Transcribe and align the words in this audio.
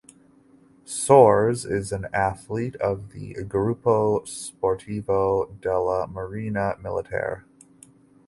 Soares 0.83 1.63
is 1.69 1.91
an 1.91 2.07
athlete 2.11 2.75
of 2.77 3.11
the 3.11 3.35
Gruppo 3.41 4.25
Sportivo 4.25 5.61
della 5.61 6.07
Marina 6.07 6.75
Militare. 6.81 7.43